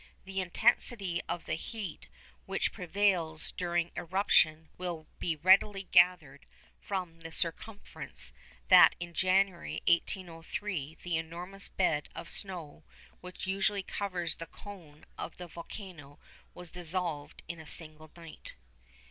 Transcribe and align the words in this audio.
The 0.25 0.41
intensity 0.41 1.21
of 1.29 1.45
the 1.45 1.53
heat 1.53 2.07
which 2.47 2.71
prevails 2.73 3.51
during 3.51 3.91
eruption 3.95 4.69
will 4.75 5.05
be 5.19 5.35
readily 5.35 5.83
gathered 5.83 6.47
from 6.79 7.19
the 7.19 7.31
circumstance 7.31 8.33
that 8.69 8.95
in 8.99 9.13
January 9.13 9.83
1803 9.87 10.97
the 11.03 11.17
enormous 11.17 11.69
bed 11.69 12.09
of 12.15 12.29
snow 12.31 12.83
which 13.19 13.45
usually 13.45 13.83
covers 13.83 14.37
the 14.37 14.47
cone 14.47 15.05
of 15.19 15.37
the 15.37 15.47
volcano 15.47 16.17
was 16.55 16.71
dissolved 16.71 17.43
in 17.47 17.59
a 17.59 17.67
single 17.67 18.09
night. 18.17 18.53